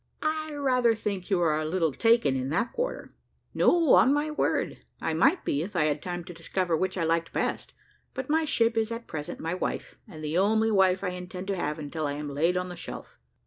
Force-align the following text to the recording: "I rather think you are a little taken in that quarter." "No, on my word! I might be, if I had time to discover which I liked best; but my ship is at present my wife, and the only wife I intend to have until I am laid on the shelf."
"I 0.23 0.55
rather 0.55 0.95
think 0.95 1.29
you 1.29 1.39
are 1.41 1.59
a 1.59 1.63
little 1.63 1.93
taken 1.93 2.35
in 2.35 2.49
that 2.49 2.73
quarter." 2.73 3.13
"No, 3.53 3.93
on 3.93 4.11
my 4.11 4.31
word! 4.31 4.79
I 4.99 5.13
might 5.13 5.45
be, 5.45 5.61
if 5.61 5.75
I 5.75 5.83
had 5.83 6.01
time 6.01 6.23
to 6.23 6.33
discover 6.33 6.75
which 6.75 6.97
I 6.97 7.03
liked 7.03 7.31
best; 7.33 7.75
but 8.15 8.27
my 8.27 8.43
ship 8.43 8.77
is 8.77 8.91
at 8.91 9.05
present 9.05 9.39
my 9.39 9.53
wife, 9.53 9.99
and 10.07 10.23
the 10.23 10.39
only 10.39 10.71
wife 10.71 11.03
I 11.03 11.09
intend 11.09 11.45
to 11.49 11.55
have 11.55 11.77
until 11.77 12.07
I 12.07 12.13
am 12.13 12.29
laid 12.33 12.57
on 12.57 12.69
the 12.69 12.75
shelf." 12.75 13.19